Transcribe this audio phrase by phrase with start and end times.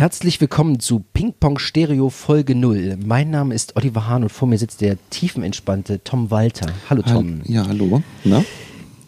[0.00, 2.96] Herzlich willkommen zu Ping Pong Stereo Folge 0.
[3.04, 6.72] Mein Name ist Oliver Hahn und vor mir sitzt der tiefenentspannte Tom Walter.
[6.88, 7.42] Hallo Tom.
[7.44, 8.02] Ja, hallo.
[8.24, 8.42] Na?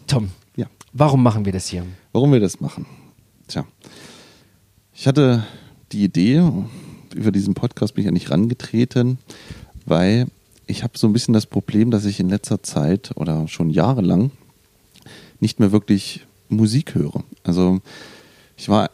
[0.06, 0.66] Tom, Ja.
[0.92, 1.86] warum machen wir das hier?
[2.12, 2.84] Warum wir das machen?
[3.48, 3.64] Tja,
[4.92, 5.46] ich hatte
[5.92, 6.46] die Idee,
[7.14, 9.16] über diesen Podcast bin ich ja nicht rangetreten,
[9.86, 10.26] weil
[10.66, 14.30] ich habe so ein bisschen das Problem, dass ich in letzter Zeit oder schon jahrelang
[15.40, 17.24] nicht mehr wirklich Musik höre.
[17.44, 17.80] Also
[18.58, 18.90] ich war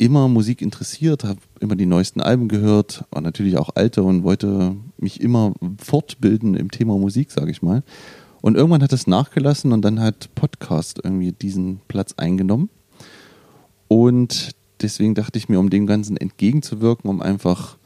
[0.00, 4.74] immer Musik interessiert, habe immer die neuesten Alben gehört, war natürlich auch alte und wollte
[4.96, 7.82] mich immer fortbilden im Thema Musik, sage ich mal.
[8.40, 12.70] Und irgendwann hat es nachgelassen und dann hat Podcast irgendwie diesen Platz eingenommen.
[13.88, 17.76] Und deswegen dachte ich mir, um dem Ganzen entgegenzuwirken, um einfach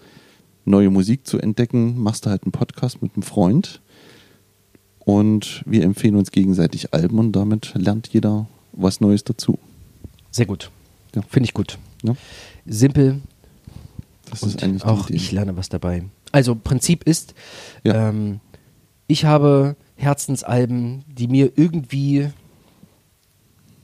[0.65, 3.81] neue Musik zu entdecken, machst du halt einen Podcast mit einem Freund.
[5.01, 9.59] Und wir empfehlen uns gegenseitig Alben und damit lernt jeder was Neues dazu.
[10.31, 10.71] Sehr gut.
[11.17, 11.23] Ja.
[11.23, 11.77] Finde ich gut.
[12.05, 12.15] Ja?
[12.67, 13.21] Simpel
[14.31, 16.05] Das ist eigentlich auch ich lerne was dabei.
[16.33, 17.35] Also Prinzip ist,
[17.83, 18.09] Ja.
[18.11, 18.41] ähm,
[19.07, 22.29] ich habe Herzensalben, die mir irgendwie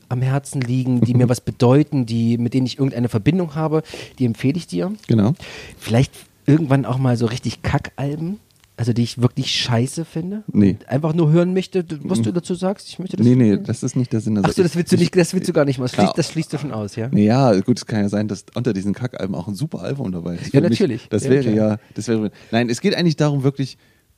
[0.09, 3.83] am Herzen liegen, die mir was bedeuten, die, mit denen ich irgendeine Verbindung habe,
[4.19, 4.93] die empfehle ich dir.
[5.07, 5.35] Genau.
[5.79, 6.13] Vielleicht
[6.47, 8.41] irgendwann auch mal so richtig Kackalben,
[8.81, 10.43] also die ich wirklich scheiße finde.
[10.51, 10.71] Nee.
[10.71, 12.89] Und einfach nur hören möchte, was du dazu sagst.
[12.89, 13.27] Ich möchte das.
[13.27, 15.35] Nee, nee, das ist nicht der Sinn der Ach so, das willst du nicht, das
[15.35, 15.85] willst du gar nicht mal.
[15.85, 17.11] Das schließt, das schließt du schon aus, ja?
[17.13, 20.11] Nee, Ja, gut, es kann ja sein, dass unter diesen Kackalben auch ein super Album
[20.13, 20.47] dabei ist.
[20.55, 21.09] Ja, Für mich- natürlich.
[21.11, 21.55] Das Ja, wäre klar.
[21.55, 22.31] ja, das wäre.
[22.53, 23.77] Nein, es geht eigentlich darum, wirklich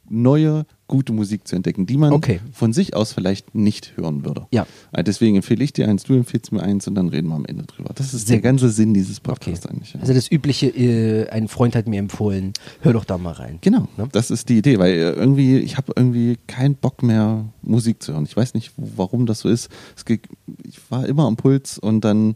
[0.09, 2.41] neue, gute Musik zu entdecken, die man Okay.
[2.53, 4.47] von sich aus vielleicht nicht hören würde.
[4.53, 4.67] Ja.
[4.91, 7.47] Also Deswegen empfehle ich dir eins, du empfiehlst mir eins und dann reden wir am
[7.47, 7.93] Ende drüber.
[7.95, 9.75] Das ist Sehr der ganze Sinn dieses Podcasts Okay.
[9.75, 9.95] eigentlich.
[9.95, 10.01] Ja.
[10.01, 13.59] Also das übliche, äh, ein Freund hat mir empfohlen, hör doch da mal rein.
[13.63, 14.09] Genau, Ne?
[14.13, 18.13] das ist die Idee, weil äh, irgendwie, ich habe irgendwie keinen Bock mehr, Musik zu
[18.13, 18.25] hören.
[18.25, 19.71] Ich weiß nicht, warum das so ist.
[19.97, 20.27] Es geht,
[20.67, 22.35] ich war immer am Puls und dann,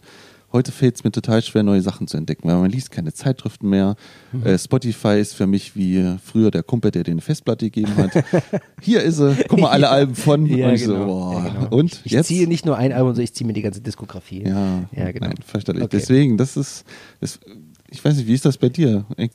[0.56, 3.68] heute fällt es mir total schwer, neue Sachen zu entdecken, weil man liest keine Zeitschriften
[3.68, 3.94] mehr.
[4.32, 4.44] Mhm.
[4.46, 8.12] Äh, Spotify ist für mich wie früher der Kumpel, der dir eine Festplatte gegeben hat.
[8.82, 9.90] Hier ist sie, guck mal alle Ja.
[9.90, 10.46] Alben von.
[10.46, 10.98] Ja, und ich genau.
[11.00, 11.44] so, boah.
[11.44, 11.76] Ja, genau.
[11.76, 12.26] Und Ich jetzt?
[12.26, 14.42] ziehe nicht nur ein Album, sondern ich ziehe mir die ganze Diskografie.
[14.44, 15.26] Ja, Ja, genau.
[15.26, 15.84] nein, fürchterlich.
[15.84, 15.96] Okay.
[15.98, 16.84] Deswegen, das ist,
[17.20, 17.38] das,
[17.88, 19.04] ich weiß nicht, wie ist das bei dir?
[19.16, 19.28] Äh,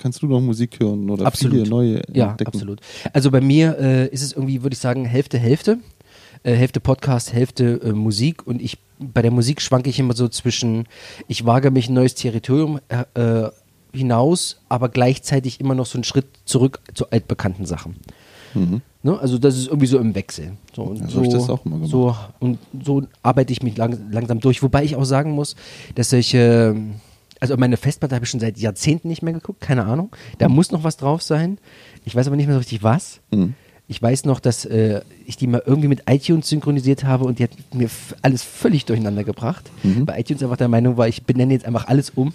[0.00, 1.56] Kannst du noch Musik hören oder Absolut.
[1.58, 2.48] viele neue Ja, entdecken?
[2.52, 2.80] absolut.
[3.12, 5.78] Also bei mir äh, ist es irgendwie, würde ich sagen, Hälfte, Hälfte.
[6.44, 8.46] Äh, Hälfte Podcast, Hälfte äh, Musik.
[8.46, 10.86] Und ich bei der Musik schwanke ich immer so zwischen,
[11.28, 13.50] ich wage mich ein neues Territorium äh, äh,
[13.92, 17.96] hinaus, aber gleichzeitig immer noch so einen Schritt zurück zu altbekannten Sachen.
[19.02, 19.18] Ne?
[19.18, 20.52] Also das ist irgendwie so im Wechsel.
[20.74, 23.62] So, und Ja, so so, hab ich das auch immer so und so arbeite ich
[23.62, 24.62] mich lang, langsam durch.
[24.62, 25.56] Wobei ich auch sagen muss,
[25.94, 26.76] dass solche,
[27.40, 30.10] also meine Festplatte habe ich schon seit Jahrzehnten nicht mehr geguckt, keine Ahnung.
[30.38, 31.58] Da muss noch was drauf sein.
[32.04, 33.20] Ich weiß aber nicht mehr so richtig was.
[33.30, 33.54] Mhm.
[33.88, 37.44] Ich weiß noch, dass äh, ich die mal irgendwie mit iTunes synchronisiert habe und die
[37.44, 37.90] hat mir
[38.22, 39.70] alles völlig durcheinander gebracht.
[39.82, 40.06] Mhm.
[40.06, 42.32] Bei iTunes einfach der Meinung war, ich benenne jetzt einfach alles um.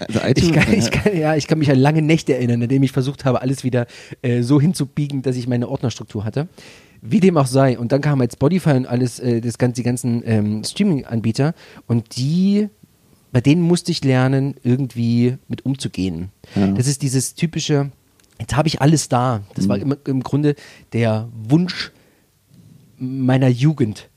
[0.00, 2.68] Also Ich iTunes, kann, ich, kann, ja, ich kann mich an lange Nächte erinnern, in
[2.68, 3.86] denen ich versucht habe, alles wieder
[4.22, 6.48] äh, so hinzubiegen, dass ich meine Ordnerstruktur hatte.
[7.02, 7.78] Wie dem auch sei.
[7.78, 11.54] Und dann kam halt Spotify und alles, äh, das ganze, die ganzen ähm, Streaming-Anbieter.
[11.86, 12.68] Und die,
[13.32, 16.28] bei denen musste ich lernen, irgendwie mit umzugehen.
[16.54, 16.68] Ja.
[16.68, 17.90] Das ist dieses typische,
[18.40, 19.42] jetzt habe ich alles da.
[19.54, 20.56] Das war immer im Grunde
[20.92, 21.92] der Wunsch
[22.98, 24.08] meiner Jugend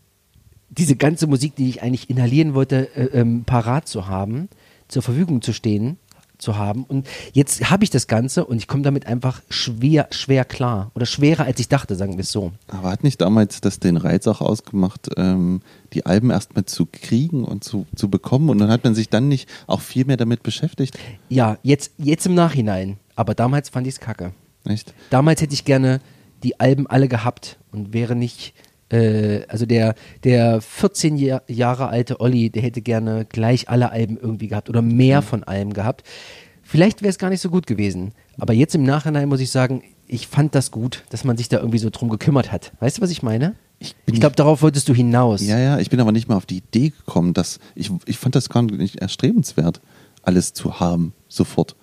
[0.77, 4.49] diese ganze Musik, die ich eigentlich inhalieren wollte, äh, ähm, parat zu haben,
[4.87, 5.97] zur Verfügung zu stehen,
[6.37, 6.83] zu haben.
[6.83, 10.91] Und jetzt habe ich das Ganze und ich komme damit einfach schwer, schwer klar.
[10.95, 12.51] Oder schwerer, als ich dachte, sagen wir es so.
[12.67, 15.61] Aber hat nicht damals das den Reiz auch ausgemacht, ähm,
[15.93, 19.27] die Alben erstmal zu kriegen und zu, zu bekommen und dann hat man sich dann
[19.27, 20.97] nicht auch viel mehr damit beschäftigt?
[21.29, 22.97] Ja, jetzt, jetzt im Nachhinein.
[23.15, 24.33] Aber damals fand ich es kacke.
[24.65, 24.93] Nicht?
[25.09, 25.99] Damals hätte ich gerne
[26.43, 28.53] die Alben alle gehabt und wäre nicht,
[28.89, 34.17] äh, also der, der 14 Jahr, Jahre alte Olli, der hätte gerne gleich alle Alben
[34.17, 36.03] irgendwie gehabt oder mehr von allem gehabt.
[36.61, 38.13] Vielleicht wäre es gar nicht so gut gewesen.
[38.37, 41.57] Aber jetzt im Nachhinein muss ich sagen, ich fand das gut, dass man sich da
[41.57, 42.71] irgendwie so drum gekümmert hat.
[42.79, 43.55] Weißt du, was ich meine?
[43.79, 45.41] Ich Ich glaube, darauf wolltest du hinaus.
[45.41, 48.35] Ja, ja, ich bin aber nicht mal auf die Idee gekommen, dass ich, ich fand
[48.35, 49.81] das gar nicht erstrebenswert,
[50.21, 51.75] alles zu haben, sofort.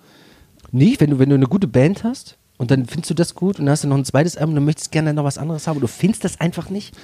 [0.71, 3.59] Nicht, wenn du, wenn du eine gute Band hast und dann findest du das gut
[3.59, 5.67] und dann hast du noch ein zweites Album und du möchtest gerne noch was anderes
[5.67, 6.95] haben und du findest das einfach nicht.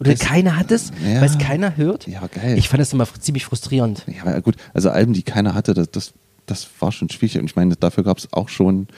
[0.00, 1.20] Oder Das- keiner hat es, Ja.
[1.20, 2.08] weil es keiner hört.
[2.08, 2.58] Ja, geil.
[2.58, 4.04] Ich fand das immer ziemlich frustrierend.
[4.08, 6.12] Ja, aber gut, also Alben, die keiner hatte, das, das,
[6.46, 7.38] das war schon schwierig.
[7.38, 8.88] Und ich meine, dafür gab es auch schon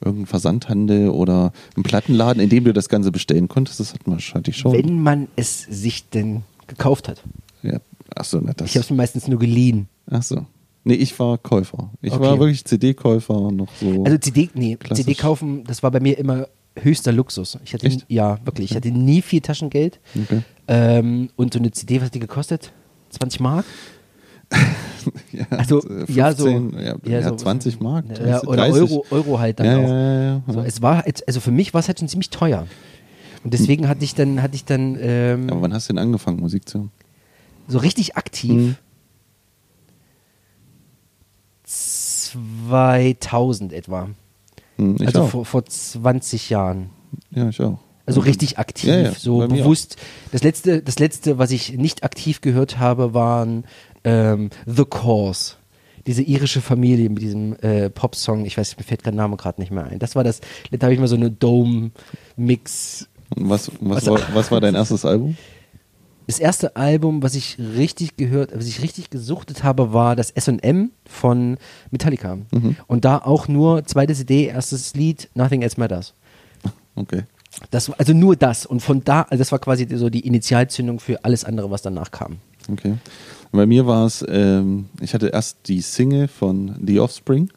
[0.00, 3.80] irgendeinen Versandhandel oder einen Plattenladen, in dem du das Ganze bestellen konntest.
[3.80, 4.72] Das hatten wir, hatte ich schon.
[4.72, 7.22] Wenn man es sich denn gekauft hat.
[7.62, 7.78] ja,
[8.14, 8.70] achso, ne, das.
[8.70, 9.88] Ich habe es mir meistens nur geliehen.
[10.10, 10.46] Achso.
[10.88, 11.90] Nee, ich war Käufer.
[12.00, 12.22] Ich Okay.
[12.22, 14.04] war wirklich CD-Käufer noch so.
[14.04, 15.04] Also CD, nee, Klassisch.
[15.04, 16.46] CD kaufen, das war bei mir immer
[16.80, 17.58] höchster Luxus.
[17.64, 18.04] Ich hatte, Echt?
[18.08, 18.70] ja, wirklich.
[18.70, 19.98] Ich hatte nie viel Taschengeld.
[20.14, 20.42] Okay.
[20.68, 22.72] Ähm, und so eine CD, was hat die gekostet?
[23.10, 23.64] 20 Mark?
[25.32, 28.04] ja, Also, äh, ja, so- 15, ja, ja, ja, so- 20 Mark.
[28.10, 28.80] Ja, 30, oder 30.
[28.82, 29.88] Euro, Euro halt dann Ja, auch.
[29.88, 30.42] ja, ja, ja.
[30.52, 32.66] So, es war, also für mich war es halt schon ziemlich teuer.
[33.42, 36.38] Und deswegen hatte ich dann, hatte ich dann ähm, Aber wann hast du denn angefangen,
[36.40, 36.90] Musik zu hören?
[37.68, 38.76] so richtig aktiv Mhm.
[42.68, 44.08] 2000 etwa.
[44.76, 46.90] Hm, also vor, vor 20 Jahren.
[47.30, 47.78] ja, ich auch.
[48.08, 49.96] Also richtig aktiv, Ja, ja, so bewusst.
[50.30, 53.64] Das letzte, das letzte, was ich nicht aktiv gehört habe, waren
[54.04, 55.54] ähm, The Cause.
[56.06, 59.72] Diese irische Familie mit diesem äh, Popsong, ich weiß, mir fällt der Name gerade nicht
[59.72, 59.98] mehr ein.
[59.98, 60.40] Das war das,
[60.70, 63.08] da habe ich mal so eine Dome-Mix.
[63.34, 65.36] Was, was, Was- war, was war dein erstes Album?
[66.26, 70.90] Das erste Album, was ich richtig gehört, was ich richtig gesuchtet habe, war das S&M
[71.08, 71.56] von
[71.90, 72.36] Metallica.
[72.50, 72.76] Mhm.
[72.88, 76.14] Und da auch nur zweite CD, erstes Lied, Nothing Else Matters.
[76.96, 77.22] Okay.
[77.70, 78.66] Das, also nur das.
[78.66, 82.10] Und von da, also das war quasi so die Initialzündung für alles andere, was danach
[82.10, 82.38] kam.
[82.70, 82.90] Okay.
[82.90, 87.50] Und bei mir war es, ähm, ich hatte erst die Single von The Offspring,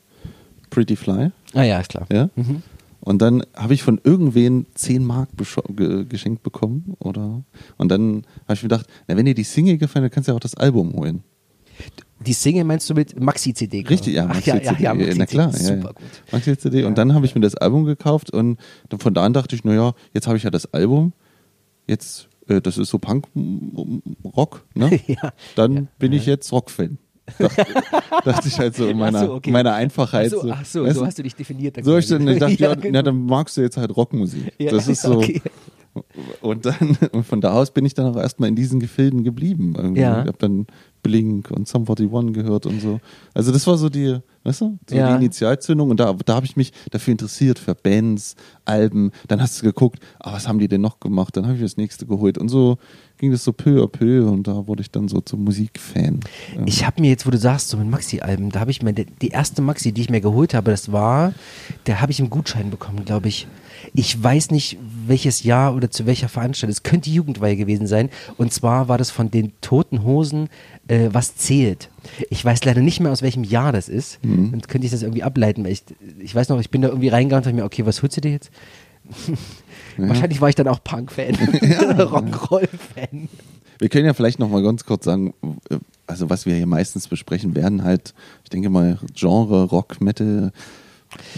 [0.70, 2.06] Pretty Fly, Ah ja, ist klar.
[2.12, 2.30] ja.
[2.36, 2.62] Mhm.
[3.02, 5.30] Und dann habe ich von irgendwen 10 Mark
[5.70, 7.44] ge geschenkt bekommen, oder?
[7.78, 10.34] Und dann habe ich mir gedacht, na, wenn dir die Single gefallen hat, kannst du
[10.34, 11.24] ja auch das Album holen.
[12.26, 13.86] Die Single meinst du mit Maxi-CD?
[13.88, 15.54] Richtig, ja, Ach, ja, ja, Maxi-CD, ja, Maxi na klar.
[15.54, 16.08] Super gut.
[16.32, 16.84] Maxi-CD.
[16.84, 18.60] Und dann habe ich mir das Album gekauft und
[18.90, 21.14] dann von da an dachte ich, naja, jetzt habe ich ja das Album,
[21.88, 25.00] jetzt, äh, das ist so Punk-Rock, ne?
[25.56, 26.98] Dann bin ich jetzt Rock-Fan.
[27.38, 27.66] Dachte,
[28.24, 29.52] dachte ich halt so in meiner, so, okay.
[29.52, 30.34] meiner Einfachheit.
[30.36, 31.78] Ach so, ach so, weißt so hast du dich definiert.
[31.84, 32.94] So ich, dann, ich dachte, ja, genau.
[32.94, 34.54] na, dann magst du jetzt halt Rockmusik.
[34.58, 35.18] Ja, das ist so.
[35.18, 35.42] okay.
[36.42, 39.74] Und dann, und von da aus bin ich dann auch erstmal in diesen Gefilden geblieben.
[39.76, 40.02] Irgendwie.
[40.02, 40.22] Ja.
[40.22, 40.68] Ich habe dann
[41.02, 43.00] Blink und Sum 41 gehört und so.
[43.34, 45.10] Also das war so die, weißt du, so Ja.
[45.10, 45.90] die Initialzündung.
[45.90, 48.36] Und da, da habe ich mich dafür interessiert, für Bands,
[48.66, 49.12] Alben.
[49.28, 51.36] Dann hast du geguckt, ah, was haben die denn noch gemacht?
[51.36, 52.38] Dann habe ich das nächste geholt.
[52.38, 52.78] Und so
[53.18, 56.22] ging das so peu à peu und da wurde ich dann so zum Musikfan.
[56.66, 59.28] Ich habe mir jetzt, wo du sagst, so mit Maxi-Alben, da habe ich mir, die,
[59.28, 61.34] erste Maxi, die ich mir geholt habe, das war,
[61.84, 63.48] da habe ich einen Gutschein bekommen, glaube ich.
[63.94, 66.72] Ich weiß nicht, welches Jahr oder zu welcher Veranstaltung.
[66.72, 68.10] Es könnte Jugendweihe gewesen sein.
[68.38, 70.50] Und zwar war das von den Toten Hosen,
[70.90, 71.90] äh, was zählt.
[72.30, 74.24] Ich weiß leider nicht mehr, aus welchem Jahr das ist.
[74.24, 74.52] Mhm.
[74.52, 75.64] Dann könnte ich das irgendwie ableiten.
[75.64, 75.84] Weil ich,
[76.20, 78.22] ich weiß noch, ich bin da irgendwie reingegangen und dachte mir, okay, was holst du
[78.22, 78.50] dir jetzt?
[79.98, 81.36] Wahrscheinlich war ich dann auch Punk-Fan.
[81.36, 83.30] Rock'n'Roll-Fan.
[83.80, 85.34] Wir können ja vielleicht noch mal ganz kurz sagen,
[86.06, 88.14] also was wir hier meistens besprechen werden halt,
[88.44, 90.52] ich denke mal Genre Rock, Metal,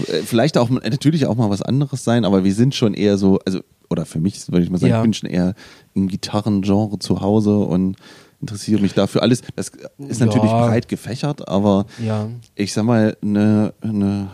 [0.08, 3.40] äh, vielleicht auch natürlich auch mal was anderes sein, aber wir sind schon eher so,
[3.46, 3.60] also
[3.92, 4.98] oder für mich würde ich mal sagen, Ja.
[5.00, 5.54] ich bin schon eher
[5.94, 7.98] im Gitarrengenre zu Hause und
[8.42, 9.42] interessiere mich dafür alles.
[9.56, 10.68] Das ist natürlich Ja.
[10.68, 12.28] breit gefächert, aber Ja.
[12.56, 14.30] ich sag mal, eine, eine,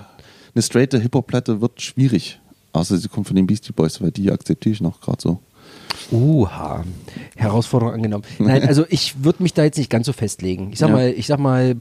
[0.56, 2.40] eine straighte Hip-Hop-Platte wird schwierig.
[2.74, 5.40] Außer sie kommt von den Beastie Boys, weil die akzeptiere ich noch gerade so.
[6.12, 6.84] Uha,
[7.36, 8.24] Herausforderung angenommen.
[8.40, 10.70] Nein, also ich würde mich da jetzt nicht ganz so festlegen.
[10.72, 10.96] Ich sag Ja.
[10.96, 11.76] mal, ich sag mal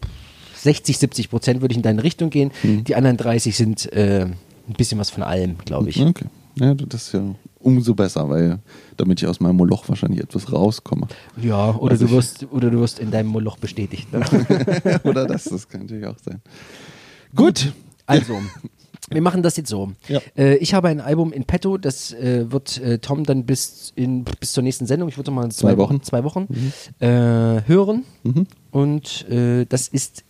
[0.57, 2.51] 60, 70 Prozent würde ich in deine Richtung gehen.
[2.63, 2.85] Mhm.
[2.85, 6.01] Die anderen 30 sind äh, ein bisschen was von allem, glaube ich.
[6.01, 6.25] Okay.
[6.59, 7.21] Ja, das ist ja
[7.67, 8.61] umso besser, weil
[8.97, 11.09] damit ich aus meinem Moloch wahrscheinlich etwas rauskomme.
[11.43, 14.13] Ja, oder Also du ich- wirst oder du wirst in deinem Moloch bestätigt.
[14.13, 14.21] Ne?
[15.05, 16.41] Oder das, das kann natürlich auch sein.
[17.35, 17.73] Gut,
[18.07, 18.35] also.
[19.11, 19.93] Wir machen das jetzt so.
[20.09, 20.21] Ja.
[20.37, 24.25] Äh, ich habe ein Album in petto, das äh, wird äh, Tom dann bis, in,
[24.25, 26.03] bis zur nächsten Sendung, ich würde mal zwei, Zwei Wochen.
[26.03, 26.49] zwei Wochen
[26.99, 27.07] äh,
[27.69, 28.03] hören.
[28.25, 28.47] Mhm.
[28.73, 30.25] Und äh, das ist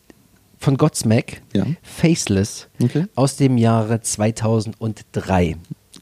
[0.59, 1.65] von Godsmack, Ja.
[1.83, 3.07] Faceless, Okay.
[3.15, 5.57] aus dem Jahre 2003.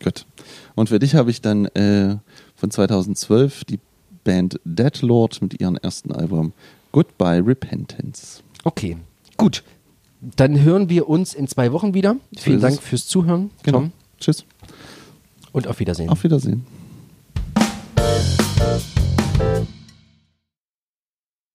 [0.04, 0.26] Gut.
[0.74, 2.16] Und für dich habe ich dann äh,
[2.54, 3.80] von 2012 die
[4.22, 6.52] Band Deadlord mit ihrem ersten Album
[6.92, 8.42] Goodbye Repentance.
[8.64, 8.98] Okay,
[9.38, 9.64] gut.
[10.36, 12.16] Dann hören wir uns in zwei Wochen wieder.
[12.36, 12.80] Vielen ist Dank es.
[12.80, 13.78] fürs Zuhören, Genau.
[13.80, 13.92] Tom.
[14.20, 14.44] Tschüss.
[15.52, 16.08] Und auf Wiedersehen.
[16.10, 16.64] Auf Wiedersehen.